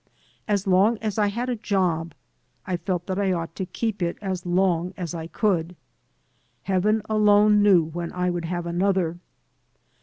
[0.47, 2.15] As long as I had a job,
[2.65, 5.75] I felt that I ought to keep it as long as I could.
[6.63, 9.19] Heaven alone knew when I would have another.